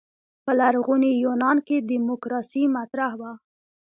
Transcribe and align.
په 0.43 0.51
لرغوني 0.59 1.11
یونان 1.23 1.57
کې 1.67 1.77
دیموکراسي 1.89 2.63
مطرح 2.75 3.11
وه. 3.19 3.31